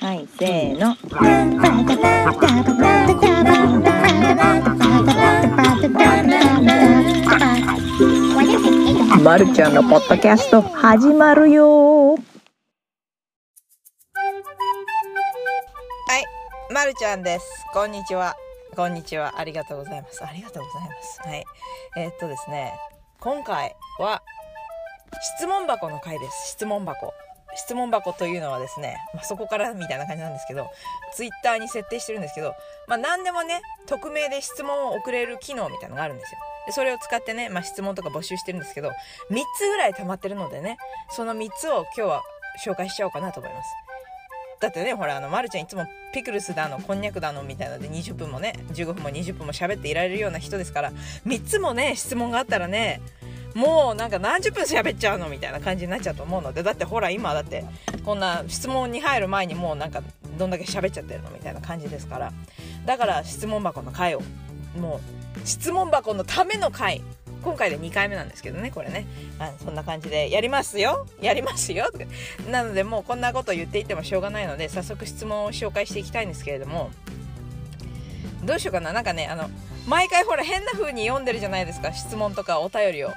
[0.00, 0.96] はい、せーの。
[9.22, 12.18] まるちゃんのポッドキャスト始まるよは
[16.18, 16.24] い、
[16.72, 17.46] まるちゃんです。
[17.72, 18.34] こんにちは。
[18.74, 19.38] こんにちは。
[19.38, 20.24] ありがとうございます。
[20.24, 21.20] ありがとうございます。
[21.20, 21.44] はい。
[21.96, 22.74] えーっとですね、
[23.20, 24.20] 今回は
[25.38, 26.48] 質問箱の回です。
[26.48, 27.14] 質問箱。
[27.56, 30.68] 質問箱というのはですね、まあ、そこからみたいな感じなんですけど、
[31.14, 32.54] ツイッターに設定してるんですけど、
[32.86, 36.38] まあ何でもね、匿名で質問を送れる機能みたいなのがあるんですよ。
[36.66, 38.92] でそれを使ってね、まあ、質問とか募集してるんですけど、3
[39.58, 40.78] つぐらい溜まってるのでね、
[41.10, 42.22] その3つを今日は
[42.64, 43.68] 紹介しちゃおうかなと思います。
[44.64, 45.84] だってねほらあの、ま、るちゃんいつも
[46.14, 50.92] ピクルスだのこんにゃくだのみたいなので20分もね15分も20分も喋っていられるような人ですから
[51.26, 53.02] 3つもね質問があったらね
[53.54, 57.64] もうなんか何十分喋っちゃうのみたいな感じになっちゃうと思うのでだってほら今だって
[58.04, 60.02] こんな質問に入る前にもうなんか
[60.38, 62.32] どんだけ喋っちゃってるのみたいな感じですから。
[62.84, 64.22] だから質問箱の回を
[64.78, 65.00] も
[65.42, 67.00] う質問箱のための回
[67.42, 69.06] 今回で2回目なんですけどねこれね。
[69.38, 71.06] あそんな感じでやりますよ。
[71.20, 71.90] やりますよ。
[72.50, 76.90] なのでもうこんなこと言っていてもしょうがないので早速質問を紹介していきたいんですけれども。
[78.44, 78.92] どうしようかな。
[78.92, 79.48] なんかねあの
[79.86, 83.10] 毎回ほら変な風に読んでるじゃないですか質問とかお便りを。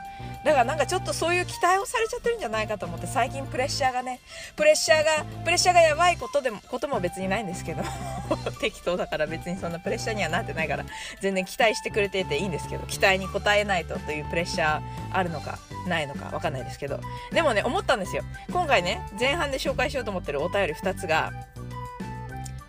[0.47, 4.21] だからなんかちょっとそういう期待をされちゃってるんじゃないかと思って最近プレッシャーがね
[4.55, 7.83] プレッシャーがプレッシャーがやばいことでもことも別にないんですけど
[8.61, 10.85] 適当だから別にそんなプレッシャーにはなってないから
[11.19, 14.81] 全然期待してくれてていいんですけど期待に応えないとというプレッシャー
[15.11, 17.01] あるのかないのかわかんないですけど
[17.33, 18.23] でもね思ったんですよ。
[18.49, 21.33] 今回ね前半で紹介しようと思ってるお便り2つが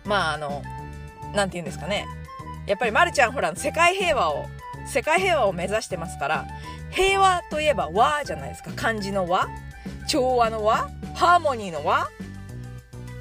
[0.03, 0.61] まああの
[1.33, 2.05] 何て言うんですかね。
[2.65, 4.47] やっぱりまるちゃんほら世界平和を
[4.85, 6.47] 世界平和を目指してますから
[6.91, 8.71] 平和といえば和じゃないですか。
[8.75, 9.47] 漢字の和。
[10.07, 10.89] 調和の和。
[11.15, 12.09] ハーモニーの和。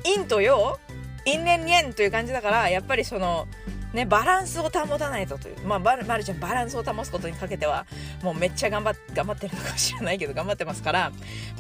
[0.04, 0.78] 陰と陽。
[1.24, 3.46] 陰連連という感じだからやっぱりその
[3.92, 5.66] ねバランスを保たないとという。
[5.66, 7.86] まあまるちゃんバランスを保つことにかけては
[8.22, 11.12] もうめっちゃ頑張っ頑張ってるのかもしれないけど頑張ってますから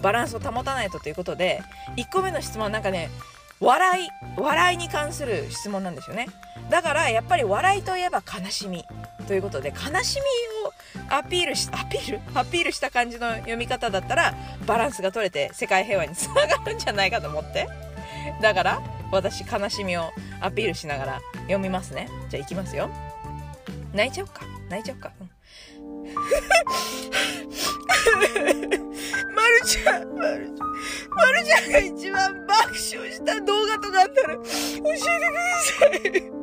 [0.02, 1.62] バランスを保たないとということで
[1.96, 3.10] 1個目の質問はなんかね
[3.60, 6.26] 笑い笑いに関する質問なんですよね。
[6.70, 8.84] だからやっぱり笑いといえば悲しみ
[9.26, 10.22] ということで悲しみ
[10.66, 10.72] を
[11.08, 12.20] アピールしアピール？
[12.34, 14.34] アピールした感じの読み方だったら
[14.66, 17.66] バランスが取れて世界平和につながるんじゃないかと思って。
[18.42, 20.10] だから私悲しみを
[20.40, 22.08] アピールしながら読みますね。
[22.28, 22.90] じゃあいきますよ。
[23.94, 24.42] 泣いちゃおうか。
[24.68, 25.30] 泣いちゃおうか、うん。
[29.34, 30.64] まるちゃん、まるちゃん、
[31.08, 32.76] まるちゃんが一番爆笑
[33.10, 34.80] した動画とかあったら教え
[36.02, 36.37] てください。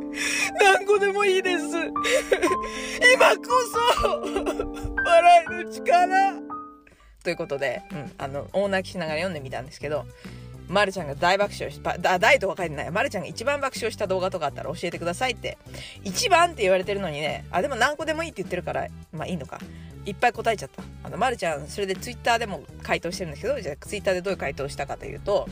[0.60, 1.66] 何個でもいいです。
[1.66, 3.44] 今こ
[3.94, 4.20] そ、
[5.04, 6.34] 笑いの力。
[7.24, 10.06] ということで、うん、あの、大泣きしながら読んでみたんですけど、
[10.68, 12.92] まるちゃんが大爆笑し、ばだ大とか書いてない。
[12.92, 15.58] まるちゃんが一番爆笑した動画とかあったら教えてくださいって。
[16.04, 19.60] 一番って言われてるのにね、あ、でも何個でもいいって言ってるから、まあいいのか。
[20.06, 20.84] いっぱい答えちゃった。
[21.04, 25.48] あの、まるちゃん、それでツイッターでも回答してるんですけど、じゃあツイッターでどういう回答したかというと、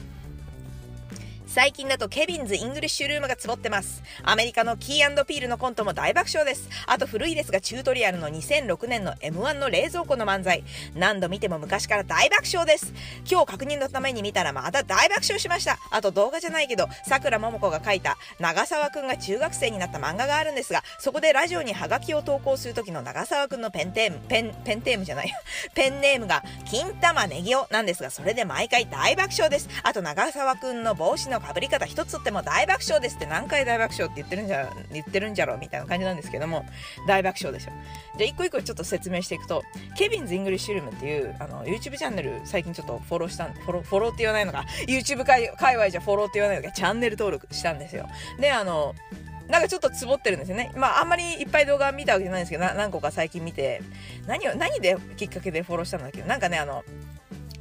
[1.54, 4.02] 最近だと Kevin's English Room がつぼってます。
[4.24, 6.68] アメリカの Key & Peele のコントも大爆笑です。
[6.88, 10.64] あと古いですがチュートリアルの2006年の M1 の冷蔵庫の漫才。
[10.96, 12.92] 何度見ても昔から大爆笑です。
[13.30, 15.78] 今日確認のために見たらまた大爆笑しました。
[15.92, 25.32] あと動画じゃないけど、桜桃子が書いた永沢くんが中学生になった漫画があるんですが、そこでラジオにハガキを投稿する時の永沢くんのペンテーム、ペン、ペンテームじゃない。
[25.76, 29.70] ペンネームが金玉ネギオなんですが、それで毎回大爆笑です。
[29.84, 36.66] あと永沢くんの帽子のかぶり方一つとっても大爆笑ですって何回大爆笑って言ってるんじゃ言ってるんじゃろうみたいな感じなんですけども
[37.08, 37.74] 大爆笑ですよ。
[38.18, 39.64] じゃあ一個一個ちょっと説明していくと
[39.98, 44.66] Kevin's English Room っていうあの YouTube チャンネル最近ちょっとフォローしたフォローフォローって言わないのか。
[44.88, 46.72] YouTube 界界隈じゃフォローって言わないのか。
[46.72, 48.08] チャンネル登録したんですよ。
[48.40, 48.96] であの
[49.50, 50.72] なんかちょっとつぼってるんですよね。
[50.74, 53.82] まあ、あんまりいっぱい動画見たわけじゃないんですけど、何個か最近見て、
[54.26, 56.22] 何を、何できっかけでフォローしたんだっけ？
[56.24, 56.86] なんかね、あの、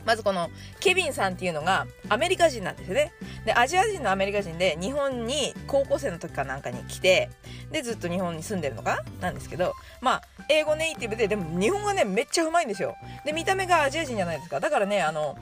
[0.04, 3.12] まずこのケビンさんっていうのがアメリカ人なんですよね。
[3.44, 7.30] で、アジア人のアメリカ人で日本に高校生の時かなんかに来て、
[7.70, 9.02] で、ずっと日本に住んでるのか？
[9.20, 12.96] なんですけど、まあ、英語ネイティブで、でも日本語ね、めっちゃうまいんですよ。
[13.24, 14.60] で、見た目がアジア人じゃないですか。
[14.60, 15.36] だからね、あの、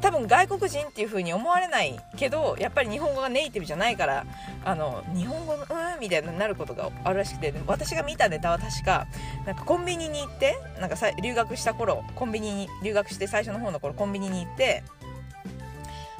[0.00, 4.26] 多分外国人っていう風に思われないけどやっぱり日本語がネイティブじゃないから
[4.64, 9.06] あの日本語のうんみたいになることがあるらしくて私が見たネタは確か
[9.46, 14.82] なんかコンビニに行ってなんかさ留学した頃コンビニに留学して最初の方の頃コンビニに行って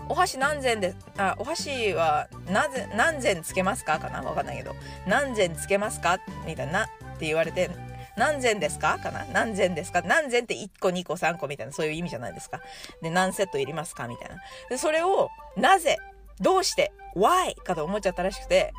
[0.09, 4.23] お箸何膳であお箸はなぜ何膳つけますかかな？
[4.23, 4.75] わかんないけど
[5.07, 6.19] 何膳つけますか？
[6.47, 6.87] みたいなっ
[7.19, 7.71] て言われて
[8.17, 8.99] 何千ですか？
[8.99, 9.25] かな？
[9.33, 10.03] 何千ですか？
[10.03, 12.61] 何千って1個2個3個みたいなそういう意味じゃないですか。
[13.03, 14.07] で、何セットいりますか？
[14.09, 14.37] みたいな。
[14.71, 15.99] で、それを、なぜ
[16.41, 17.55] どうして ?why?
[17.63, 18.73] かと思っちゃったらしくて、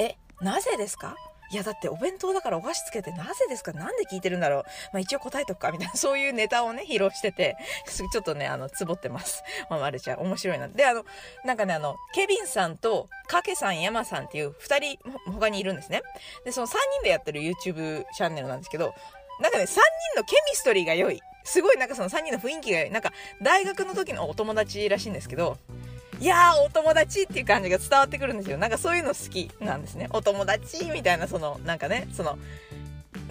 [0.00, 1.14] え、なぜですか？
[1.50, 3.72] いやだってお弁当だからお菓子つけてなぜですか？
[3.72, 4.62] なんで聞いてるんだろう？
[4.92, 7.56] まあ一応答えとくかみたいな そういうネタをね披露してて
[8.12, 9.42] ちょっとねあのつぼってます。
[9.70, 10.68] まあまるちゃん面白いな。
[10.68, 11.04] であの
[11.44, 16.02] なんかねあのケビンさんとかけさん山さんっていう2人他にいるんですね。
[16.44, 18.94] でその3人でやってる YouTube チャンネルなんですけど
[19.40, 19.80] なんかね3人
[20.16, 21.20] のケミストリーが良い。
[21.44, 22.90] すごいなんかその3人の雰囲気が良い。
[22.90, 23.10] なんか
[23.40, 25.56] 大学の時のお友達らしいんですけど
[26.20, 28.58] いやー、お友達っていう感じが伝わってくるんですよ。
[28.58, 30.08] なんかそういうの好きなんですね。
[30.10, 32.38] お友達みたいな、その、なんかね、その、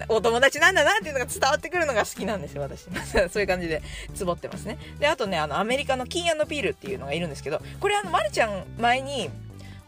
[0.10, 2.88] お友達なんだなっていうのが伝わってくるのが好きなんですよ、私。
[3.30, 3.81] そういう感じで、
[4.16, 4.78] つぼってますね。
[5.00, 9.30] で、あとね、あの、アメリカのキンピールっていうのがいるんですけど、これあの、まるちゃん前に、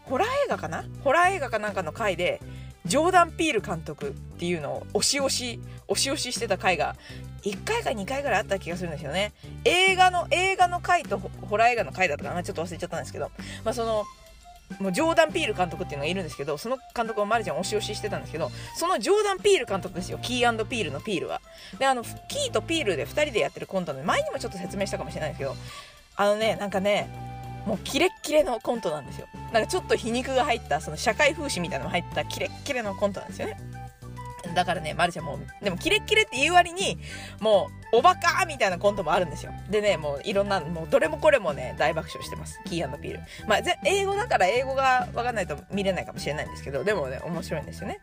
[0.02, 0.84] ホラー映画かな？
[1.04, 2.40] ホラー映画かなんかの回で、
[2.84, 6.96] ジョーダン・ピール監督っていうのを押し押し、押し押ししてた回が
[7.42, 9.32] 1回か2回ぐらいあった気がするんですよね。
[9.64, 13.30] 映画の、映画の回とホラー映画の回だったかなちょっと忘れちゃったんですけど、
[13.64, 14.04] まあその、
[14.78, 20.18] もうジョーダン・ピール監督っていうのがいるんですけど、その監督をマリちゃん押し押ししてたんですけど、そのジョーダン・ピール監督ですよ。
[20.22, 21.40] キーピールのピールは。
[21.78, 25.56] で、あの、キーとピールで2人でやってるコントで、前にもちょっと説明したかもしれないですけど、
[26.16, 27.08] あのね、なんかね、
[27.66, 29.26] もうキレッキレのコントなんですよ。
[29.52, 33.58] なんかちょっと皮肉が入った、その社会風刺みたいなのが入ったキレッキレのコントなんですよね。
[34.54, 36.98] だからね、マルちゃんもう、でもキレッキレって言う割に、
[37.40, 39.52] もう、おバカみたいなコントもあるんですよ。
[39.68, 42.60] でね、もういろんな、もうどれもこれもね、大爆笑してます。
[42.66, 43.20] キーピール。
[43.46, 48.00] まあ、英語だから英語がわかんないと見れないかもしれないんですけど、でもね、面白いんですよね。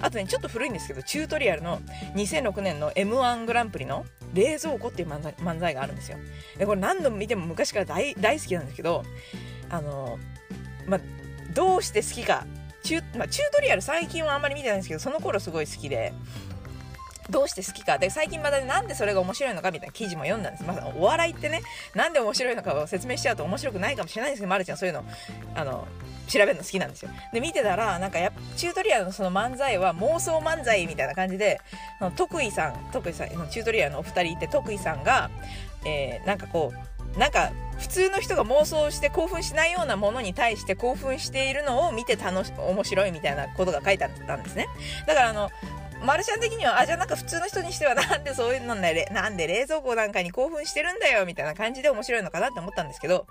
[0.00, 1.80] あとね、ちょっと古いんですけど、チュートリアルの
[2.14, 4.04] 2006年の M1 グランプリの
[4.34, 6.18] 冷蔵庫っていう漫才漫才があるんですよ。
[6.58, 9.04] で、これ何度も見ても昔から大大好きなんですけど、
[9.70, 10.18] あの、
[10.86, 11.00] まあ、
[11.54, 12.46] どうして好きか
[12.86, 16.12] チュ,、まあ、チュートリアル最近はあんまり見てないんですけどその頃すごい好きで
[17.28, 17.98] どうして好きか。
[17.98, 21.62] で最近まだなんでそれが面白いのかみたいな記事も読んだんです、まあ、お笑いってね
[21.94, 25.04] なんで面白いのかを説明しちゃうと面白くないかもしれないんですけどまるちゃんそういうの
[25.56, 25.88] あの
[26.28, 27.10] 調べるの好きなんですよ。
[27.32, 31.60] で見てたらなんかやチュートリアルのその漫才は妄想漫才みたいな感じで
[32.14, 35.30] 徳井さん徳井さんチュートリアルのお二人いて徳井さんが、
[35.84, 44.66] えー、なんかこうなんか普通の人が妄想して興奮しないようなものに対して興奮しているのを見て楽し面白いみたいなことが書いてあったんですね
[45.06, 45.50] だからあの
[46.02, 53.26] マルシャン的には、あ、じゃあなんか普通の人にしてはなんでそういうのね、 なんで冷蔵庫なんかに興奮してるんだよ、みたいな感じで面白いのかなって思ったんですけど、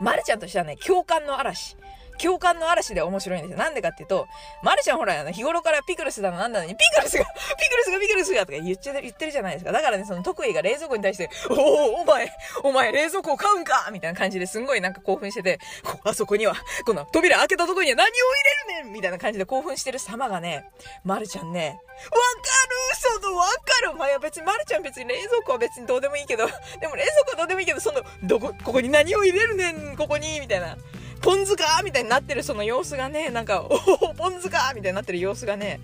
[0.00, 1.76] マルちゃんとしてはね、共感の嵐。
[2.18, 3.58] 共感の嵐で面白いんですよ。
[3.58, 4.26] なんでかっていうと、
[4.62, 7.24] マルちゃんほら、日頃からピクルスだのなんだのに、ピクルスが、
[7.58, 9.72] ピクルスがピクルスがとか言っちゃ言ってるじゃないですか。
[9.72, 12.32] だからね、その得意が冷蔵庫に対して、おお、お前、
[12.62, 15.58] お前冷蔵庫を買うんかみたいな感じですんごいなんか興奮してて、
[16.04, 20.70] あそこには、この扉開けたとこには何を入れるねんみたいな感じで興奮してる様がね、
[21.04, 30.76] マルちゃんね、わかるそのわかるまあ、別にマルちゃん別に冷蔵庫は別にどうでもいいけど、でも冷蔵庫はどうでもいいけど、その、どこ、ここに何を入れるねんここにみたいな。
[31.24, 33.76] ポン酢かみたいになってるその様子がね、なんか、お
[34.10, 35.80] お、ポン酢かみたいになってる様子がね、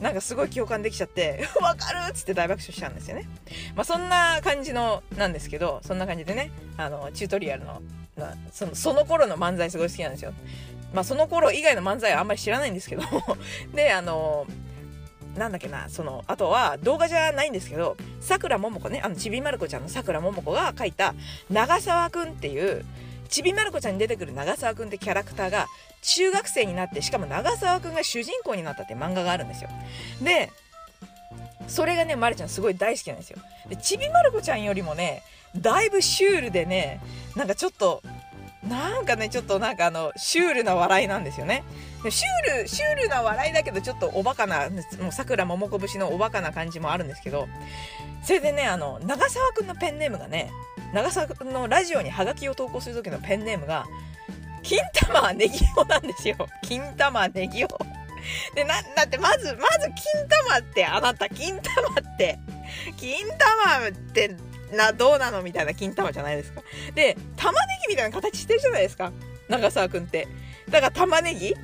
[0.00, 3.28] なんかすごい共感できちゃって、 わかるっつって大爆笑しちゃうんですよね。
[3.74, 7.82] まあそんな感じの、なんですけど、そんな感じでね、あの、チュートリアルの、
[8.50, 10.32] その、その頃の漫才すごい好きなんですよ。
[10.94, 13.02] まあその頃以外の漫才はあんまり知らないんですけど、
[13.74, 14.46] で、あの、
[15.36, 21.14] なんだっけな、その、あとは動画じゃないんですけど、さくらももこね、あの、ちびまる子ちゃんのさくらももこが書いた、
[21.50, 22.84] 長沢くんっていう、
[23.28, 25.66] ちびまる子ちゃんに出てくる長澤君ってキャラクターが
[26.02, 29.70] 中学生になってしかも長澤君が主人公になったって漫画があるんですよ。
[30.22, 30.50] で
[31.66, 33.38] それがねまるちゃんすごい大好きなんですよ。
[33.68, 35.22] でちびまる子ちゃんよりもね
[35.56, 37.00] だいぶシュールでね
[37.36, 38.02] なんかちょっと
[38.66, 41.62] なんかねちょっとなんかあのシュールな笑いなんですよね
[42.10, 44.68] シュールシュールな笑いだけどちょっとおバカな
[45.00, 47.48] もうさくらももこ節のおバカな感じもあるんですけど
[48.22, 50.50] それでねあの長澤くんのペンネームがね
[50.92, 53.84] 長澤君のラジオにハガキを投稿する時のペンネームが、
[54.62, 56.36] 金玉ネギオなんですよ。
[56.62, 57.68] 金玉ネギオ。
[58.54, 62.38] で、な、だってまず、まず金玉ってあなた、金玉って、
[62.96, 64.34] 金玉って
[64.72, 66.62] な、どうなのみたいな金玉じゃないですか。
[66.94, 69.12] で、玉ねぎみたいな形してるじゃないですか。
[69.48, 70.28] 長澤くんって。
[70.70, 71.54] だから玉ねぎ？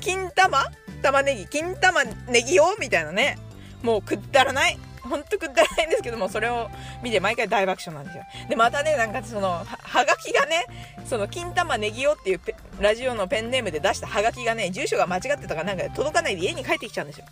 [0.00, 0.64] 金玉？
[1.02, 1.46] 玉ねぎ？
[1.46, 3.38] 金玉ねぎよみたいなね。
[3.82, 4.78] もうくだらない。
[5.02, 6.70] ほんとくだらないんですけども、それを
[7.02, 8.48] 見て毎回大爆笑なんですよ。
[8.48, 10.64] で、またね、なんかその、ははがきがね、
[11.04, 12.40] その、金玉ネギオっていう
[12.80, 17.26] ラジオのペンネームで出したはがきがね、住所が間違ってたかなんか届かないで家に帰ってきちゃうんですよ。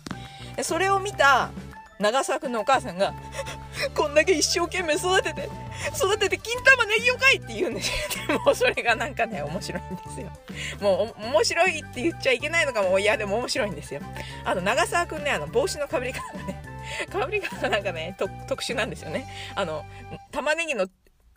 [0.55, 1.49] で、それを見た
[1.99, 3.13] 長澤くんのお母さんが、
[3.95, 5.49] こんだけ一生懸命育てて、
[5.95, 8.27] 育てて金玉ネギオ買かいって言うんですよ。
[8.27, 10.31] でもそれがなんかね、面白いんですよ。
[10.79, 14.01] もう、面白いって言っちゃいけないのかも嫌でも面白いんですよ。
[14.45, 16.61] あの、長澤くんね、あの、帽子のかぶり方がね、
[17.11, 19.25] かぶり方がなんかね、特殊なんですよね。
[19.55, 19.85] あの、
[20.31, 20.87] 玉ねぎの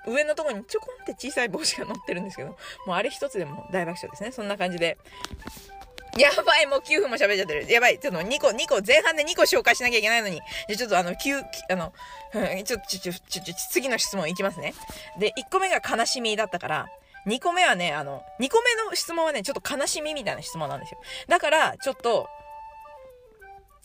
[0.07, 2.57] 上のところにちょこんって小さい帽子が乗ってるんですけど、も
[2.89, 4.33] うあれ一つでも大爆笑ですね。
[4.33, 4.99] そんな感じで。
[6.19, 7.71] やばい、もう9分も喋っちゃってる。
[7.71, 10.41] やばい、ちょっと2個、2個、前半で2個紹介しなきゃいけないのに。
[10.69, 11.93] じゃ、ちょっとあの、9、あの、
[12.65, 14.75] ちょ、ちょ、ちょ、ちょ、ちょ、次の質問いきますね。
[15.19, 16.87] で、1個目が悲しみだったから、
[17.27, 21.01] 2個目はね、あの、2個目の質問はね、ちょっと悲しみみたいな質問なんですよ。
[21.29, 22.29] だから、ちょっと、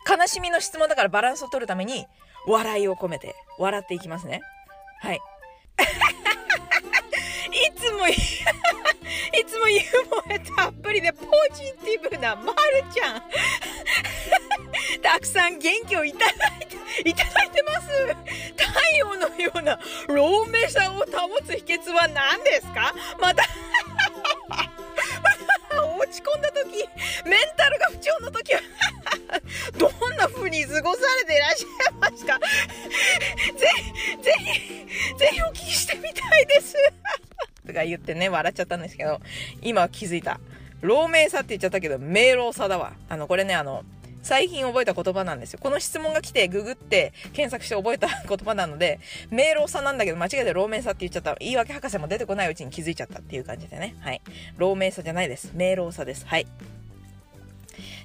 [0.08, 2.06] 悲しみの質問だからバランスを取るために、
[2.48, 4.42] 笑いを込めて、笑っていきますね。
[5.00, 5.20] はい。
[7.72, 8.14] いつも い
[9.46, 11.26] つもユーモアたっぷりでポ
[11.56, 12.58] ジティブなまる
[12.94, 13.24] ちゃん。
[15.02, 17.88] たくさん元気をいただいて、いただいてます。
[18.58, 21.06] 太陽のような老明さを保
[21.46, 22.94] つ秘訣は何ですか？
[23.20, 23.44] また
[25.98, 26.88] 落ち込んだ時、
[27.26, 28.62] メンタルが不調の時は
[29.78, 32.40] どんな風に過ごされていらっしゃいますか？
[37.72, 39.20] とか言ってね、笑っちゃったんですけど、
[39.62, 40.40] 今気づいた。
[40.82, 42.94] 老明さって言っちゃったけど、明老さだわ。
[43.08, 43.84] あの、これね、あの、
[44.24, 45.60] 最近覚えた言葉なんですよ。
[45.62, 49.00] この質問が来てググって検索して覚えた言葉なので、
[49.32, 51.36] 明老さなんだけど間違えて老明さって言っちゃった。
[51.40, 53.96] 言い訳博士も出てこないうちに気づいちゃったっていう感じでね。
[54.02, 54.22] はい。
[54.58, 55.52] 老明さじゃないです。
[55.56, 56.26] 明老さです。
[56.28, 56.46] はい。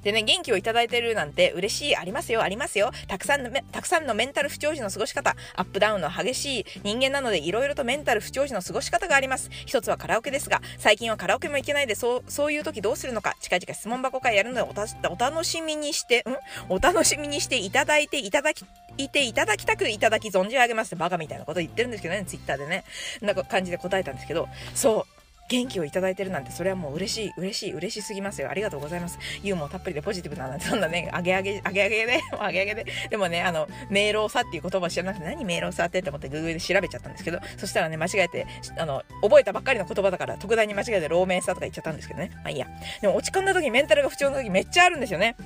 [0.02, 2.92] でね、元気をいただいてるなんて嬉しい、ありますよ、ありますよ。
[3.08, 9.50] たくさんの、たくさんのメンタル不調時の過ごし方、アップダウンの激しい人間なので、いろいろとメンタル不調時の過ごし方があります。
[9.66, 16.22] 一つはカラオケですが、最近はカラオケも行けないで、そう、そういう時どうするのか、近々質問箱会やるのでおた、お楽しみにして、ん？
[16.68, 18.64] お楽しみにしていただいていただき、
[18.98, 22.84] いていただきたくいただき存じ上げますってバカみたいなこと言ってるんですけどね、ツイッターでね。
[23.20, 25.15] なんか感じで答えたんですけど、そう。
[25.48, 28.50] 元気をいただいてるなんて、それはもう嬉しい、嬉しい、嬉しすぎますよ。
[28.50, 29.18] ありがとうございます。
[29.42, 32.86] ユーモアたっぷりでポジティブななんて、そんなね、あげあげ、あげあげで、あげあげで。
[33.10, 42.30] でもね、あの、明朗さっていう言葉を知らなくて、何明朗さってって思ってグーグルで調べちゃったんですけど、そしたらね、間違えて、あの、覚えたばっかりの言葉だから、特大に間違えて、老明さとか言っちゃったんですけどね。
[42.36, 42.66] まあいいや。
[43.00, 45.36] でも落ち込んだ時、メンタルが不調の時めっちゃあるんですよね。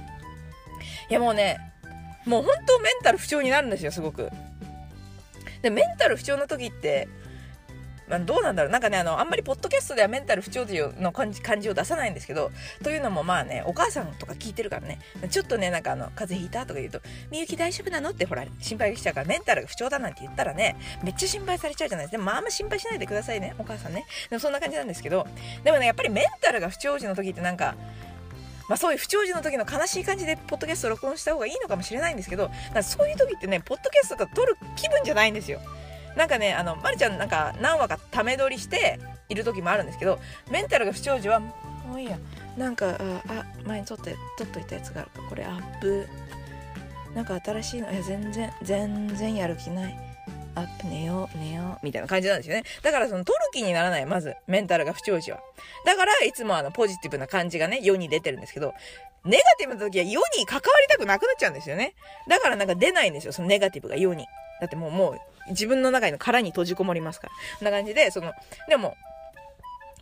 [1.10, 1.58] いやもうね、
[2.24, 4.30] もう本当メンタル不調になるんですよ、すごく。
[5.62, 7.08] で、メンタル不調の時って、
[8.10, 8.72] まあ、どうなんだろう。
[8.72, 10.66] なんかねあのあんまりポッドキャストではメンタル不調
[10.98, 12.50] の感じ感じを出さないんですけど
[12.82, 14.98] というのもまあねお母さんとか聞いてるからね。
[15.30, 17.00] ちょっとねなんかあの風邪ひいたとか言うと
[17.30, 22.16] 「みゆき大丈夫なの?」ってほら心配しちゃうからメンタルが不調だなんて言ったらねめっちゃ心配されちゃうじゃないですか。
[22.16, 24.04] でもまああんま心配しないでくださいねお母さんね。
[24.28, 25.26] でもそんな感じなんですけど
[25.62, 27.76] でもねやっぱりメンタルが不調時の時ってなんか
[28.68, 32.52] まあ、そういう不調時の時の悲しい感じでポッドキャスト録音した方がいいのかもしれないんですけど
[32.84, 35.60] そういう時ってねポッドキャストが撮る気分じゃないんですよ。
[36.20, 39.00] なんかねあのまるちゃんなんか何話かため撮りして
[39.30, 40.18] いる時もあるんですけど
[40.50, 41.54] メンタルが不調時はも
[41.94, 42.18] ういいや。
[42.58, 42.98] なんか
[43.28, 45.10] あ前に撮って撮っといたやつがある。
[45.12, 46.06] かこれアップ。
[47.14, 47.90] なんか新しいの。
[47.90, 49.98] いや全然全然やる気ない。
[50.56, 51.86] アップ寝よう寝よう。
[51.86, 52.64] みたいな感じなんですよね。
[52.82, 55.40] だからその撮る気にならないまずメンタルが不調時は。
[55.86, 58.74] だからいつもあのポジティブな感じがね世に出てるんですけど
[59.24, 61.94] ネガティブな時は世に関わりたくなくなっちゃうんですよね。
[62.28, 64.26] だからなんか出ないんですよそのネガティブが世に。
[64.60, 65.20] だってもうもう
[65.50, 67.32] 自分の中の殻に閉じこもりますから。
[67.58, 68.32] こんな感じで、その、
[68.68, 68.96] でも、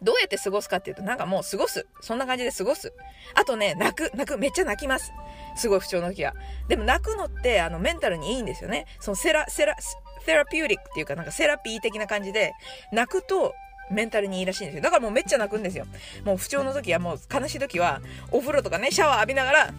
[0.03, 1.87] どうやって過ごすかっていうと、なんかもう過ごす。
[2.01, 2.93] そんな感じで過ごす。
[3.35, 5.13] あとね、泣く、泣く、めっちゃ泣きます。
[5.57, 6.35] すごい不調の時は。
[6.69, 8.87] でも泣くのって、あの、メンタルにいいんですよね。
[9.01, 9.77] そのセラ、セラ、
[10.25, 12.53] セラピューリックっていうか、なんかセラピー的な感じで、
[12.93, 13.55] 泣くと、
[13.91, 14.83] メンタルにいいらしいんですよ。
[14.83, 15.87] だからもうめっちゃ泣くんですよ。
[16.25, 18.01] もう不調の時は、もう悲しい時は、
[18.31, 19.75] お風呂とかね、シャワー浴びながら、 もう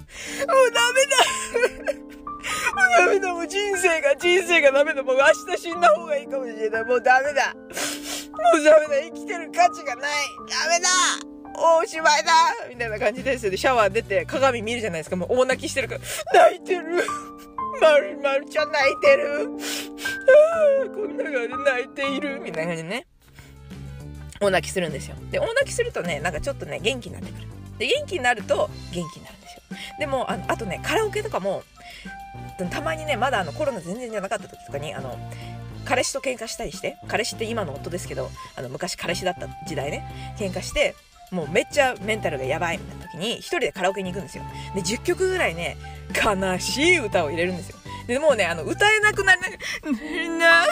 [0.72, 0.82] ダ
[1.86, 2.09] メだ
[2.98, 5.04] ダメだ、もう人生が、人生がダメだ。
[5.04, 6.84] もう明日死んだ方がいいかもしれない。
[6.86, 7.54] もうダメだ。
[7.54, 7.62] も
[8.60, 9.02] うダメだ。
[9.04, 10.12] 生きてる価値がない。
[10.48, 10.90] ダメだ
[11.62, 12.32] おしまいだ
[12.70, 13.58] みたいな感じですよね。
[13.58, 15.16] シャワー出て鏡見るじゃないですか。
[15.16, 16.02] もう大泣きしてるから。
[16.48, 17.04] 泣いてる。
[17.82, 19.50] まるまるちゃん泣いてる。
[20.94, 22.40] こんな顔で泣いている。
[22.40, 23.08] みたいな感じでね。
[24.42, 25.16] 大泣きするんですよ。
[25.32, 27.48] で、大泣きするとね、なんかちょっとね、元気になってくる。
[27.78, 29.62] で、元気になると元気になるんですよ。
[30.00, 31.64] でも、あの、あとね、カラオケとかも、
[32.68, 35.18] たまにねまだあのコロナ全然じゃなかった時とかにあの
[35.86, 40.96] 彼氏と喧嘩したりして彼氏って今の夫ですけどあの昔彼氏だった時代ね喧嘩して
[41.32, 44.44] もうめっちゃメンタルがやばいみたいな時に一人でカラオケに行くんですよ。
[44.74, 45.78] で10曲ぐらいね
[46.14, 47.78] 悲しい歌を入れるんですよ。
[48.08, 49.42] でもうねあの歌えなくなり
[50.30, 50.66] な。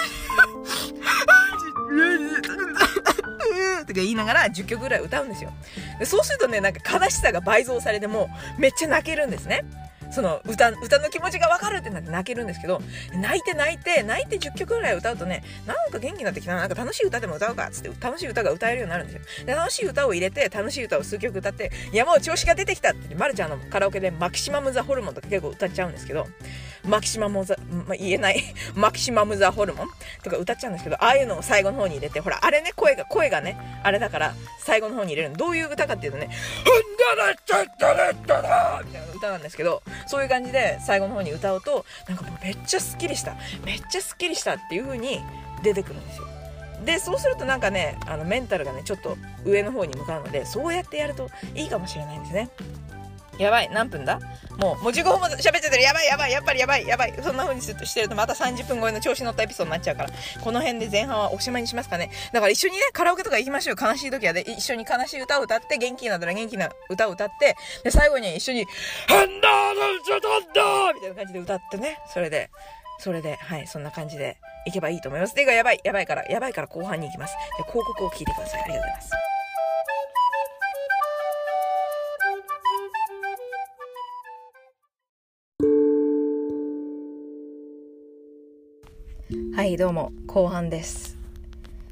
[3.82, 5.52] とか言いながら10曲ぐらい歌うんですよ。
[6.00, 9.64] でそうするとねなんか悲しさが倍増されてもうめっちゃ泣けるんですね。
[10.12, 12.82] その歌、歌の気持ちがわかるってなって泣けるんですけど、
[13.14, 19.46] 泣いて泣いて、泣いて10曲ぐらい歌うとね、なんか元気になってきたな、なんか楽しい歌でも歌うかっ、つって楽しい歌が歌えるようになるんですよ。
[19.46, 26.28] で楽しい歌を入れて、楽しい歌を数曲歌って、山を調子が出てきたって、まるちゃんのカラオケでマキシマムザホルモンとか結構歌っちゃうんですけど、
[26.86, 28.42] マキシマムザ、まあ、言えない、
[28.76, 29.88] マキシマムザホルモン
[30.24, 35.38] とか歌っちゃうんですけど、ああいうのを最後の方に入れて、ほら、あれね、声が、声がね、あれだから、最後の方に入れるの。
[35.38, 36.30] どういう歌かっていうとね、
[36.66, 43.36] ほんだらちゃったらったらみたいな歌なんですけど、そういう感じで最後の方に歌うと、なんかもうめっちゃすっきりした、
[43.66, 45.22] めっちゃすっきりしたっていう風に
[45.64, 46.28] 出てくるんですよ。
[46.86, 52.50] でそうするとなんかねあのメンタルがねちょっと上の方に向かうのでそうやってやるといいかもしれないんですね
[53.38, 54.20] やばい何分だ？
[54.58, 55.82] もうもう15分も喋っちゃってる。
[55.84, 57.14] やばいやばいやっぱりやばいやばい。
[57.22, 60.10] そんな風にするとしてるとまた30分超えの調子乗ったエピソードになっちゃうから。
[60.42, 62.10] この辺で前半はおしまいにしますかね。
[62.34, 63.76] だから一緒にねカラオケとか行きましょう。
[63.80, 68.66] 悲しい時はで一緒に悲しい歌を歌って元気になったら元気な歌を歌ってで最後に一緒に
[69.08, 72.00] 「ハンダーのちょとんだ!」みたいな感じで歌ってね。
[72.12, 72.50] それで
[73.00, 75.36] それではいそんな感じでいけばいいと思います。
[75.36, 77.36] ていうかやばいやばいからやばいから後半に行きます。
[77.58, 78.62] で広告を聞いてください。
[78.64, 79.37] ありがとうございます。
[89.58, 91.18] はいどうも後半です。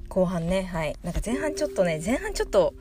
[0.07, 0.95] 後半ねはい。
[1.01, 2.75] なんか前半ちょっとね前半ちょっと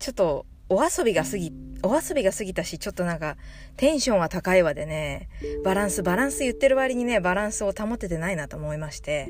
[0.00, 1.52] ちょっとお遊びが過ぎ
[1.84, 3.36] お遊びが過ぎたしちょっとなんか
[3.76, 5.28] テンションは高いわでね
[5.64, 9.28] バランスバランス言ってる割にねバランスを保ててないなと思いまして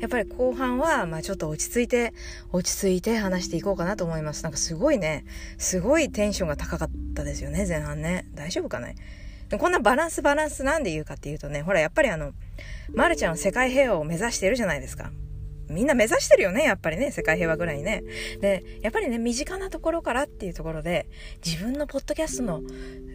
[0.00, 2.12] やっぱり後半はまあちょっと落ち着いて
[2.52, 4.42] 落ち着いて話していこうかなと思います。
[4.42, 5.24] なんかすごいね
[5.56, 8.26] すごいテンションが高かったですよね前半ね。
[8.34, 8.96] 大丈夫かね？
[9.58, 12.32] こんなバランスバランスなんで言うかっていうとね、ほらやっぱりあの、
[12.92, 15.10] まるちゃんは世界平和を目指してるじゃないですか。
[15.68, 18.04] みんな目指してるよね、やっぱりね、世界平和ぐらいね。
[18.40, 21.06] で、やっぱりね、身近なところからっていうところで、
[21.44, 22.62] 自分のポッドキャストの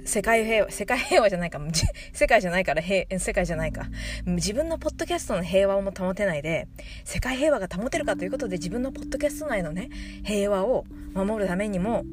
[0.06, 1.62] 世界平和、世界平和じゃないか、
[2.14, 3.88] 世界じゃないから平、世界じゃないか。
[4.26, 6.68] 自分のポッドキャストの平和をも保てないで、
[7.04, 9.90] 世界平和が保てるかということで、自分のポッドキャスト内のね、
[10.24, 12.04] 平和を守るためにも、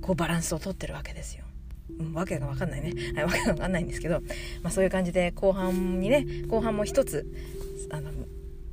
[0.00, 1.45] こうバランスをとってるわけですよ。
[1.98, 2.92] うん、わけがわかんないね。
[3.14, 4.20] はい、わけがわかんないんですけど、
[4.62, 7.26] まあそういう感じで後半にね、後半も一つ、
[7.90, 8.10] あの、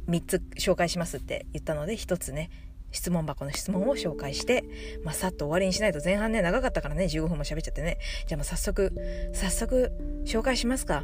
[0.09, 2.49] 3つ紹介しますって言ったので、一つね、
[2.93, 4.63] 質問箱の質問を紹介して、
[5.03, 7.97] まあ、さっと終わりにしないと前半ね、長かったからね、15分も喋っちゃってね。
[8.27, 8.93] じゃあもう早速、
[9.33, 9.91] 早速、
[10.25, 11.03] 紹介しますか。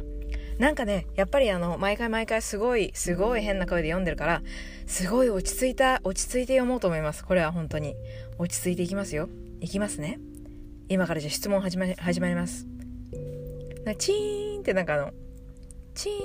[0.58, 4.42] なんかね、やっぱりあの、毎回毎回すごい、すごい変な声で読んでるから、
[4.86, 7.24] すごい落ち着いた、落ち着いて読もうと思います。
[7.24, 7.96] これは本当に。
[8.38, 9.28] 落ち着いていきますよ。
[9.60, 10.20] いきますね。
[10.90, 12.66] 今からじゃ質問始ま始まります。
[13.84, 15.12] なチーンってなんかあの
[15.94, 16.16] チーン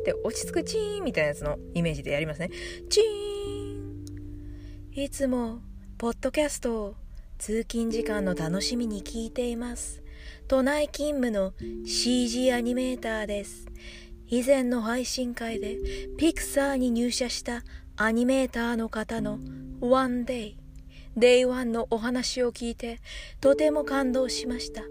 [0.00, 2.50] って落ち着くチーンみたいなやつのイメージでやりますね。
[2.90, 5.60] チーンいつも
[5.98, 6.94] ポッドキャストを
[7.38, 10.02] 通勤時間の楽しみに聞いています。
[10.48, 11.52] 都内勤務の
[11.86, 13.66] CG アニメーターです。
[14.26, 15.78] 以前の配信会で
[16.16, 17.62] ピクサーに入社した
[17.96, 19.38] アニメーターの方の
[19.80, 20.56] One Day
[21.18, 23.00] Day One のお話を聞いて
[23.40, 24.82] とても感動しました。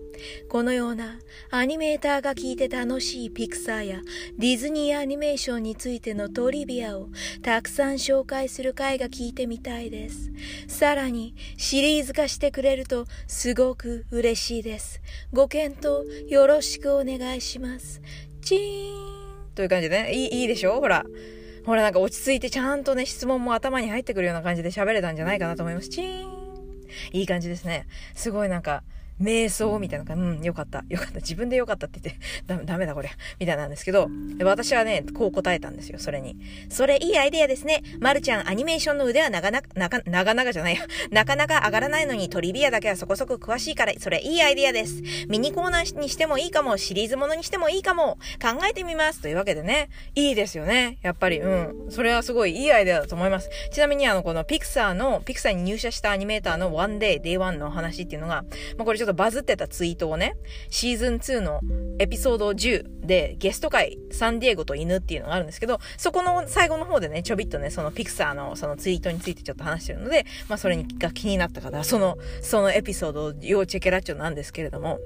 [0.49, 1.19] このような
[1.51, 4.01] アニメーターが聞いて楽しいピクサーや
[4.39, 7.09] ディズニーアニメーションについてのトリビアを
[7.43, 10.31] たくさん紹介する回が聞いてみたいです。
[10.67, 15.01] さらにシリーズ化してくれるとすごく嬉しいです。
[15.31, 18.01] ご検討よろしくお願いします。
[18.41, 20.79] チーンという感じでね、いいいいでしょ？
[20.79, 21.05] ほら。
[21.67, 25.89] ほらなんか落ち着いてちゃんとね、質問も頭に入ってくるような感じで喋れたんじゃないかなと思います。
[25.89, 26.31] チーン
[27.11, 27.87] いい感じですね。
[28.15, 28.83] すごいなんか、
[29.21, 30.83] 瞑想みたいな感じ、うん、よかった。
[30.89, 31.15] よかった。
[31.15, 33.09] 自分でよかったって言って、 ダメ、ダメだこれ。
[33.39, 34.09] みたいなんですけど、
[34.43, 36.37] 私はね、こう答えたんですよ、それに。
[36.69, 37.83] それいいアイデアですね。
[37.99, 40.81] まるちゃん、アニメーションの腕はなかなか、なか、なかなかじゃないや。
[41.11, 45.01] なかなか上がらないのにトリビアだけはそこそこ詳しいから、それいいアイデアです。
[45.27, 49.21] ミニコーナーにしてもいいかも、シリーズものにしてもいいかも、考えてみます。
[49.21, 50.97] というわけでね、いいですよね。
[51.01, 51.87] やっぱり、うん。
[51.89, 53.49] それはすごいいいアイデアだと思います。
[53.71, 58.43] ちなみにあの、このピクサーの、ピクサーに入社したアニメーターの one day、day one の話っていうのが、
[58.77, 60.35] まあ、これちょっとょっとバズってたツイートをね、
[60.69, 61.61] シーズン2の
[61.99, 74.99] エピソード10でゲスト回サンディエゴと犬っていうのがあるんですけど、そこの最後の方でね、ちょびっとね、そのピクサーのそのツイートについてちょっと話してるので、まあそれが気になった方は、その、そのエピソードを要チェケラッチョなんですけれども、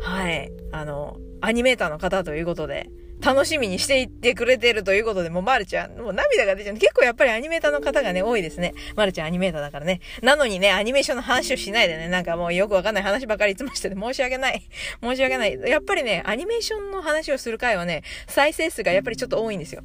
[0.00, 2.90] はい、あの、アニメーターの方ということで、
[3.24, 6.76] 楽しみにしていってくれてるということで、もうまるちゃん、もう涙が出ちゃう。
[6.76, 8.74] 結構やっぱりアニメーターの方がね、多いですね。
[8.96, 10.00] まるちゃんアニメーターだからね。
[10.22, 14.62] なのにね、アニメーションの話をしないでね、なんかもうよくわかんない話ばかりいつもしてて申し訳ない。
[15.02, 15.58] 申し訳ない。
[15.64, 19.82] やっぱりね、アニメーションの話をする回はね、再生数がやっぱりちょっと多いんですよ。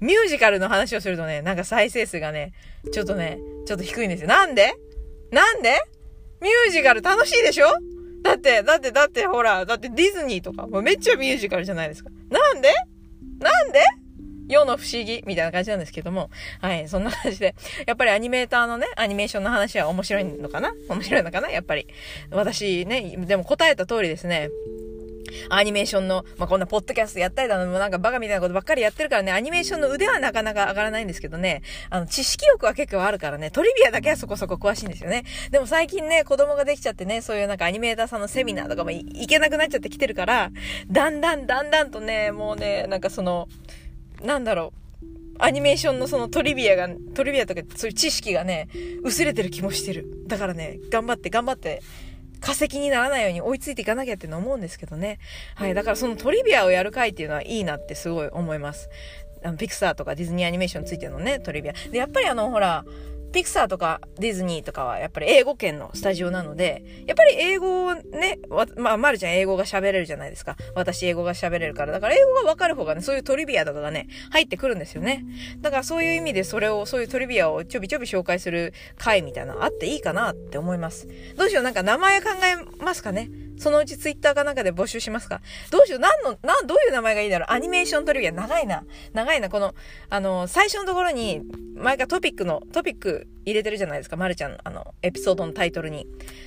[0.00, 2.52] ミュージカルの話をするとね、なんか再生数がね、
[2.92, 4.28] ちょっとね、ちょっと低いんですよ。
[4.28, 4.74] なんで？
[5.30, 5.74] なんで？
[6.40, 7.68] ミュージカル楽しいでしょ？
[8.22, 12.10] だって、だって、だって、ほら、だってディズニーとか、もうめっちゃミュージカルじゃないですか。
[12.28, 12.68] なんで？
[13.38, 13.80] なんで？
[14.48, 16.28] 世の不思議みたいな感じなんですけども。
[16.60, 17.54] はい、そんな感じで。
[17.86, 20.72] やっぱりアニメーターのね、アニメーションの話は面白いのかな？
[20.88, 21.48] 面白いのかな？
[21.50, 21.86] やっぱり。
[22.32, 24.50] 私ね、でも答えた通りですね。
[25.48, 35.24] アニメーションの、まあ、こんなポッドキャストやったりだの、もなんかバカみたいなことばっかりやってるからね、アニメーションの腕はなかなか上がらないんですけどね、あの、知識欲は結構あるからね、トリビアだけはそこそこ詳しいんですよね。
[35.50, 40.50] でも最近ね、子供ができちゃってね、そういうなんかアニメーターさんのセミナーとかも行けなくなっちゃってきてるから、
[40.90, 43.48] だんだんだんだんとね、もうね、なんかその、
[44.22, 44.80] なんだろう、
[45.38, 48.68] アニメーションのそのトリビアが、トリビアとかそういう知識がね、
[49.02, 50.06] 薄れてる気もしてる。
[50.26, 51.82] だからね、頑張って頑張って、
[52.40, 55.18] 化石にならないように追いついていかなきゃっての思うんですけどね。
[55.54, 55.74] はい。
[55.74, 58.88] だからそのトリビアをやる回っていうのはいいなってすごい思います。
[59.42, 61.72] あの、ピクサーとかディズニーアニメーションついてるのね、トリビア。
[61.72, 62.84] で、やっぱりあの、ほら、
[63.32, 68.38] ピクサーとかディズニーとかはやっぱり英語圏のスタジオなので、やっぱり英語をね、
[68.76, 70.56] まあ、まるちゃん英語が喋れるじゃないですか。
[70.74, 71.92] 私英語が喋れるから。
[71.92, 75.24] だから英語がわかる方がね、そういうトリビアとかがね、入ってくるんですよね。
[75.60, 81.08] だからそういう意味でそれを、そういうトリビアをちょびちょび紹介する回みたいなのあっていいかなって思います。
[81.36, 85.42] どうしよう、なんか名前考えますかねそのうちツイッターかなんかで募集しますか？
[85.70, 86.00] どうしよう？
[86.00, 87.52] 何の、なん、どういう名前がいいだろう？
[87.52, 88.32] アニメーショントリビア。
[88.32, 88.84] 長いな。
[89.12, 89.50] 長いな。
[89.50, 89.74] この、
[90.08, 91.42] あの、最初のところに、
[91.76, 94.16] 前からトピックの、トピック入れてるじゃないですか。
[94.16, 96.06] まるちゃんの、あの、エピソードのタイトルに。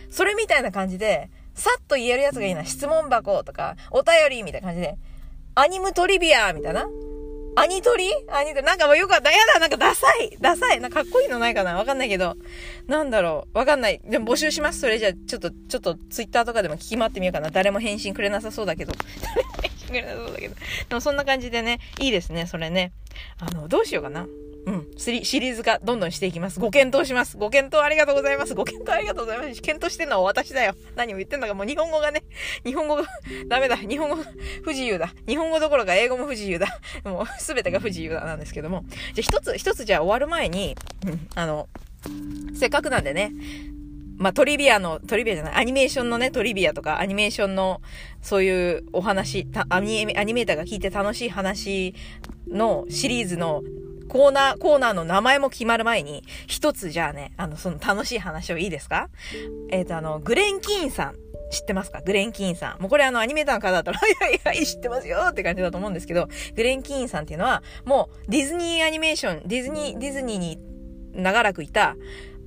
[0.10, 2.66] それみたいな感じで、さっと言えるやつがいいな。
[2.66, 4.98] 質問箱とか、お便りみたいな感じで、
[5.54, 6.88] アニムトリビアみたいな。
[7.56, 8.12] アニトリ？
[8.30, 8.66] アニトリ？
[8.66, 9.32] なんかもうよかった。
[9.32, 10.38] やだ、なんかダサい。
[10.42, 10.80] ダサい。
[10.80, 11.76] なんかかっこいいのないかな？
[11.76, 12.36] わかんないけど。
[12.88, 13.58] なんだろう。
[13.58, 14.02] わかんない。
[14.04, 14.80] でも募集します。
[14.80, 17.52] それじゃあ、ちょっと、ちょっとツイッターとかでも聞き回ってみようかな。
[17.52, 18.94] 誰も返信くれなさそうだけど。
[19.22, 20.56] 誰も返信くれなさそうだけど。
[20.90, 22.48] でもそんな感じでね、いいですね。
[22.48, 22.92] それね。
[23.40, 24.26] あの、どうしようかな。
[24.66, 24.88] うん。
[24.98, 26.60] シリシリーズ化どんどんしていきます。
[26.60, 27.38] ご検討します。
[27.38, 28.54] ご検討ありがとうございます。
[28.54, 29.62] ご検討ありがとうございます。
[29.62, 30.76] 検討してんのは私だよ。
[30.96, 31.54] 何を言ってんのか。
[31.54, 32.24] もう日本語がね、
[32.66, 33.04] 日本語が
[33.48, 33.76] ダメだ。
[33.76, 34.18] 日本語
[34.64, 35.14] 不自由だ。
[35.28, 36.80] 日本語どころか英語も不自由だ。
[37.04, 38.86] もうすべてが不自由だなんですけども。
[38.90, 41.68] じゃあ一つ、一つじゃあ終わる前に、うん、あの、
[42.56, 43.32] せっかくなんでね、
[44.18, 47.82] まあ、トリビアの、トリビアじゃない、アニメーションのね、トリビアとか、アニメーションの、
[48.22, 51.94] そういうお話、アニメ、アニメーターが聞いて楽しい話
[52.48, 53.64] のシリーズの
[54.14, 59.10] コーナー、コーナーの名前も決まる前に、一つじゃあね、あの、その楽しい話をいいですか？
[59.72, 61.16] えっ、ー、と、あの、グレン・キーンさん。
[61.50, 62.02] 知ってますか？
[62.02, 62.82] グレン・キーンさん。
[62.82, 70.60] もうこれあのアニメーターの方だったら、 いはいはい、知ってますよって感じだと思うんですけど、グレン・キーンさんっていうのは、もうディズニーアニメーション、ディズニー、ディズニーに
[71.14, 71.96] 長らくいた、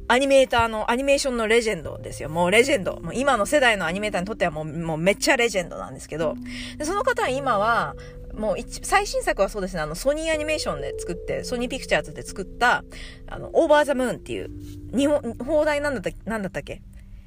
[0.08, 2.28] アニメーターの、アニメーションのレジェンドですよ。
[2.28, 3.00] もうレジェンド。
[3.00, 6.36] もう今の世代のアニメーターにとってはもう、もうめっちゃレジェンドなんですけど、
[6.78, 7.96] でその方は今は、
[8.36, 12.84] もう一、最新作はそうですね、あの、ソニーアニメーションで作って、ソニーピクチャーズで作った、
[13.26, 14.50] あの、 Over the Moon っていう、
[14.94, 16.82] 日本、邦題なんだった、なんだったっけ？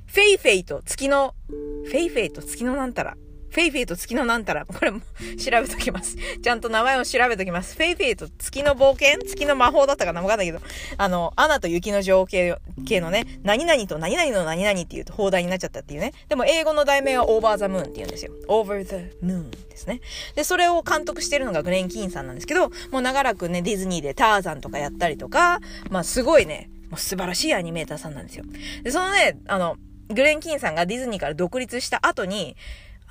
[0.05, 3.17] フェイフェイと月の、フェイフェイと月のなんたら。
[3.51, 4.65] フェイフェイと月のなんたら。
[4.65, 5.01] これも
[5.37, 6.17] 調べときます。
[6.41, 7.75] ちゃんと名前を調べときます。
[7.75, 9.19] フェイフェイと月の冒険？
[9.27, 10.59] 月の魔法だったかなわかんないけど。
[10.97, 12.57] あの、アナと雪の女王系
[12.99, 16.13] のね、何々と何々の何々っていうと邦題になっちゃったっていうね。
[16.27, 18.31] でも英語の題名は Over the Moon って言うんですよ。
[18.47, 20.01] Over the Moon ですね。
[20.35, 25.59] で、それを監督してるのがグレン・キーンさんなんですけど、もう長らくね、ディズニーでターザンとかやったりとか、
[25.89, 28.45] まあすごいね、もう素晴らしいアニメーターさんなんですよ。
[28.83, 29.77] で、そのね、あの、
[30.09, 32.55] グレン・キーンさんがディズニーから独立した後に、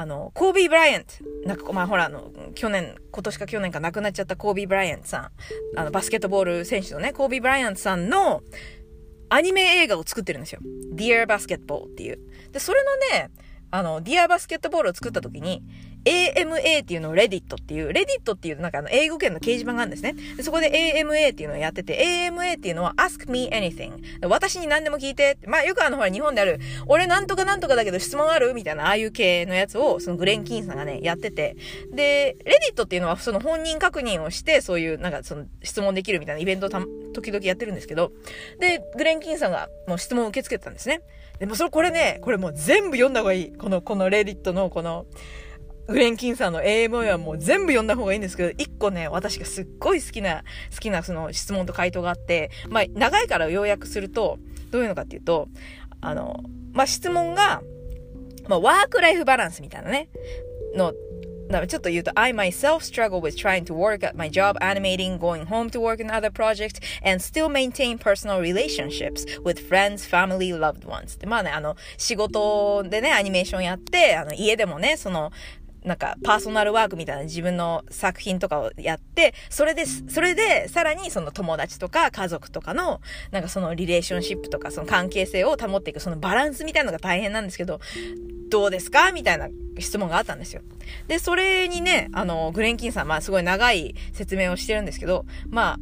[0.01, 1.09] あの、コービー・ブライアント。
[1.45, 5.31] なんか、まあ、ほら、あの、去年、今年か去年か亡くなっちゃったコービー・ブライアントさん。
[5.77, 8.43] あの、バスケットボール選手のね、コービー・ブライアントさんの
[9.29, 10.61] アニメ映画を作ってるんですよ。
[10.95, 12.21] Dear Basketball っていう。
[12.53, 13.33] で、それのね、
[13.73, 15.65] あの、Dear Basketball を作った時に、
[16.05, 20.15] AMA っていうのを Reddit っていう、Reddit っていうなんかあの英語圏の掲示板があるんですね。
[20.43, 21.99] そこで AMA っていうのをやってて、
[22.31, 23.93] AMA っていうのは Ask me anything。
[24.27, 25.39] 私に何でも聞いて。
[25.47, 31.57] まあよくあのほら日本である、俺なんとかなんとかだけど質問あるみたいなああいう系のやつをそのグレン・キーンさんがね、やってて。
[31.93, 36.81] で、Reddit っていうのはその本人確認をして、そういうなんかその質問できるみたいなイベントをた
[37.15, 38.13] 時々やってるんですけど、
[38.61, 41.03] で、グレン・キーンさんがもう質問を受け付けてたんですね。
[41.39, 43.53] でもそれこれね、これもう全部読んだ方がいい。
[43.53, 45.07] この、この Reddit のこの、
[45.89, 54.39] グレン・キンさんの AMA はもう全部読んだ方がいいんですけど、一個ね、私がすっごい好きな、好きなその質問と回答があって、まあ、長いから要約すると、
[54.71, 55.49] どういうのかっていうと、
[56.03, 57.63] あの、まあ、質問が、
[58.49, 60.11] まあ、ワークライフバランスみたいなね、
[60.75, 60.93] の、
[61.67, 66.11] ちょっと言うと、I myself struggle with trying to work at my job animating, going home to work in
[66.11, 71.19] other projects, and still maintain personal relationships with friends, family, loved ones.
[71.19, 75.33] で、まあね、あの、仕事でね、アニメーションやって、あの、家でもね、その、
[75.89, 87.81] なんかパーソナルワークみたいな自分の作品とかをやって、それで、それでさらにその友達とか家族とかの、なんかそのリレーションシップとかその関係性を保っていくそのバランスみたいなのが大変なんですけど、
[88.51, 89.13] どうですか？
[89.13, 89.49] みたいな
[89.79, 90.63] 質問があったんですよ。
[91.07, 95.79] で、それにね、あの、グレンキンさん、まあすごい長い説明をしてるんですけど、ま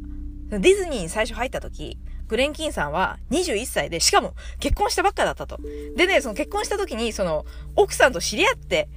[0.51, 5.59] あ、ディズニーに最初入った時、グレンキンさんは21歳で、しかも結婚したばっかだったと。
[5.95, 7.45] でね、その結婚した時に、その、
[7.77, 8.89] 奥さんと知り合って、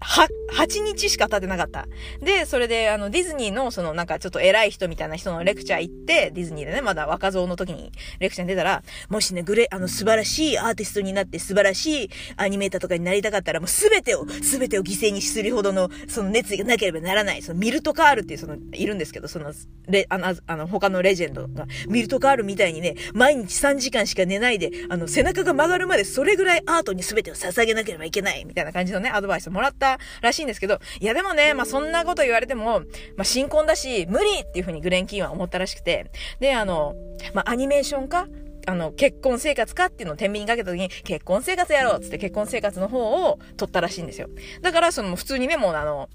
[0.00, 1.86] は、8日しか経ってなかった。
[2.20, 17.42] で、それで、あの、ディズニーの、その、なんか、ちょっと偉い人みたいな人のレクチャー行って、ディズニーでね、まだ若造の時にレクチャーに出たら、もしね、グレ、あの、素晴らしいアーティストになって、素晴らしいアニメーターとかになりたかったら、もうすべてを、すべてを犠牲にするほどの、その熱意がなければならない。
[17.42, 19.52] その、ミルトカールっていう、その、いるんですけど、その、
[19.88, 29.87] レ、あの、あの、他のレジェンドが、ミルトカールみたいにね、毎日3時間しか寝ないで、あの、背中が曲がるまで、それぐらいアートに全てを捧げなければいけない、みたいな感じのね、アドバイスもらった
[30.20, 32.80] らしいんですけど、いやでもね、まあそんなこと言われても、
[33.16, 36.94] まあ新婚だし、無理っていうふうにグレン・キーンは思ったらしくて、で、あの、
[37.32, 38.26] まあアニメーションか
[38.66, 44.28] あの、結婚生活かっていうのを天秤にかけた時に、結婚生活やろうっつって結婚生活の方を取ったらしいんですよ。
[44.60, 46.10] だから、その普通にね、もうあの、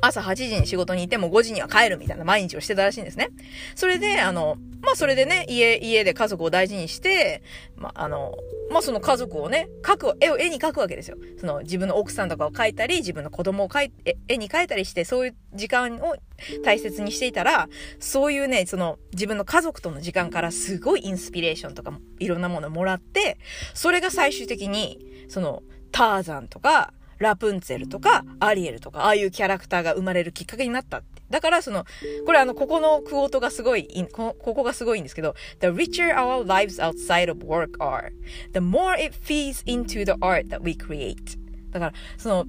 [0.00, 3.30] 朝8時に仕事に行っても5時には帰るみたいな毎日をしてたらしいんですね。
[3.74, 7.42] それで、あの、まあ、それでね、家、家で家族を大事にして、
[7.76, 8.34] まあ、あの、
[8.70, 11.18] まあ、その家族をね、描く、絵を、絵に描くわけですよ。
[11.38, 13.92] その自分の奥さんとかを描いたり、自分の子供を描い、
[14.28, 16.16] 絵に描いたりして、そういう時間を
[16.64, 23.38] 大切にしていたら、そういうね、その自分の家族との時間からすごいインスピレーションとかいろんなものをもらって、
[23.74, 31.22] それが最終的に、その、ターザンとか、ラプンツェルとか、アリエルとか、ああいうキャラクターが生まれるきっかけになったって。
[31.28, 31.84] だから、その、
[32.24, 38.10] これあの、ここのクオートがすごい、こここがすごいんですけど、The richer our lives outside of work are,
[38.52, 41.38] the more it feeds into the art that we create.
[41.70, 42.46] だから、その、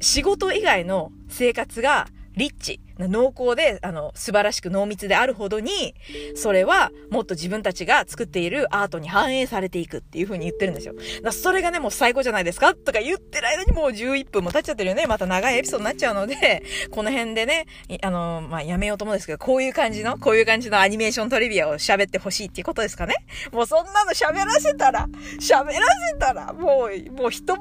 [0.00, 2.06] 仕事以外の生活が
[2.36, 5.94] リッチ、濃厚で、あの、素晴らしく濃密であるほどに、
[6.34, 10.94] それはもっと自分たちが作っているアートに反映されていくっていう風に言ってるんですよ。
[11.32, 12.74] それがね、もう最高じゃないですか？
[12.74, 15.06] とか言ってる間にもう11分も経っちゃってるよね？
[15.06, 17.66] また長いエピソードになっちゃうので、この辺でね、
[18.02, 23.14] あの、まあ、やめようと思うんですけど、こういう感じの、こういう感じのアニメーショントリビアを喋ってほしいっていうことですかね？
[23.52, 25.06] もうそんなの喋らせたら、
[25.40, 25.72] 喋ら
[26.12, 27.58] せたら、もう、もう一晩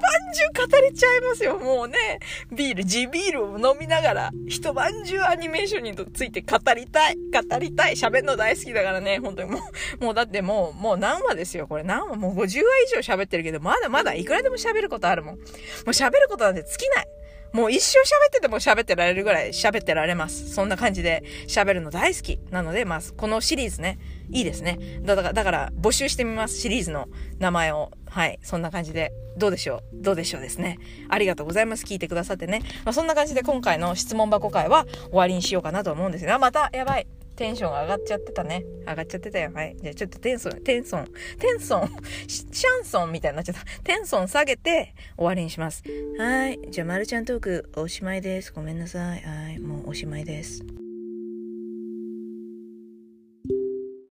[0.55, 1.57] 中語れちゃいますよ。
[1.59, 2.19] もうね、
[2.51, 7.15] ビール、地ビールを飲みながら、一晩中アニメーションについて語りたい。
[7.15, 7.95] 語りたい。
[7.95, 9.59] 喋るの大好きだからね、本当にも
[9.99, 15.35] う、もうだってもう、もう何話ですよ、これ何話、もう50話以上喋ってるけど、まだまだいくらでも喋ることあるもん。
[15.35, 17.07] もう喋ることなんて尽きない。
[17.53, 20.53] もう一生喋ってても喋ってられるぐらい喋ってられます。
[20.53, 22.39] そんな感じで喋るの大好き。
[22.51, 23.97] なので、まあ、このシリーズね、
[24.29, 24.77] いいですね。
[25.03, 26.57] だから、だから募集してみます。
[26.59, 27.07] シリーズの
[27.39, 27.91] 名前を。
[28.09, 28.39] はい。
[28.41, 29.11] そんな感じで。
[29.37, 30.01] どうでしょう？
[30.01, 30.79] どうでしょうですね。
[31.09, 31.85] ありがとうございます。
[31.85, 32.61] 聞いてくださってね。
[32.85, 37.07] まあ、そんな感じで今回の質問箱会は終わりにしようかなと思うんですが、また、やばい。
[37.35, 38.63] テンションが上がっちゃってたね。
[38.87, 39.51] 上がっちゃってたよ。
[39.53, 39.77] はい。
[39.79, 41.05] じゃあちょっとテンソン、テンソン、
[41.37, 41.89] テンソン、
[42.27, 43.61] シャンソンみたいになっちゃった。
[43.83, 45.83] テンソン下げて終わりにします。
[46.17, 46.59] はい。
[46.71, 48.51] じゃあ、まるちゃんトークおしまいです。
[48.51, 49.21] ごめんなさい。
[49.21, 49.59] はい。
[49.59, 50.63] もうおしまいです。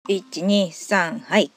[0.08, 1.50] 1、2、3、はい。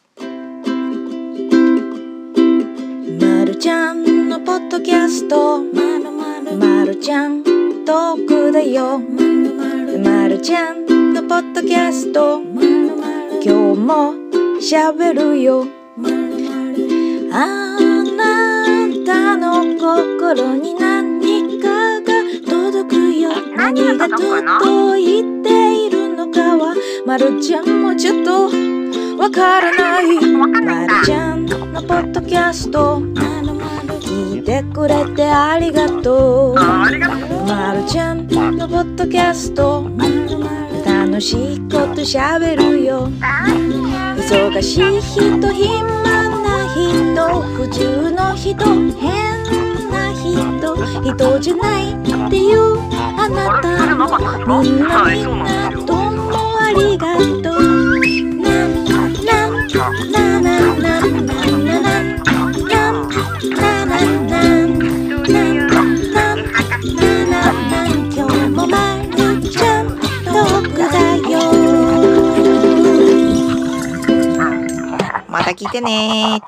[3.21, 5.61] まるちゃんのポッドキャスト。
[5.61, 6.57] まるまる。
[6.57, 7.43] まるちゃん
[7.85, 8.97] トークだよ。
[8.97, 12.39] まるまるまるちゃんのポッドキャスト。
[12.41, 14.15] まるまる今日も
[14.59, 15.67] 喋るよ。
[15.95, 17.77] まるまるあ
[18.17, 23.29] なたの心に何かが届くよ。
[23.55, 25.98] 何が届いている。
[25.98, 25.98] の
[26.31, 28.49] かはまるちゃんもちょっと
[29.17, 30.19] わからない。
[30.35, 30.45] ま
[30.87, 33.01] るちゃんのポッドキャスト。
[33.99, 36.55] 聞いてくれてありがとう。
[36.55, 36.89] ま
[37.73, 39.89] るちゃんのポッドキャスト。
[40.85, 43.09] 楽しいことしゃべるよ。
[43.19, 47.41] 忙しい人暇な人。
[47.57, 48.65] 普通の人
[48.95, 49.43] 変
[49.91, 50.49] な人。
[51.01, 51.95] 人じゃないっ
[52.29, 52.77] ていう
[53.17, 53.65] あなた
[54.45, 55.88] もみんなみんなどうもあ
[56.73, 57.99] りがとう。
[58.39, 62.13] なんなんなんなんなんなんなんなん
[62.67, 63.09] なんなん
[63.49, 64.77] なななんなん
[65.27, 65.57] なん
[65.95, 71.39] なななん今日もまるちゃんトークだよ
[75.27, 76.41] また聞いてね